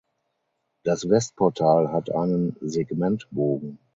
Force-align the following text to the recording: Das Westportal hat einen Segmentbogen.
Das 0.83 1.07
Westportal 1.09 1.91
hat 1.91 2.09
einen 2.11 2.55
Segmentbogen. 2.61 3.77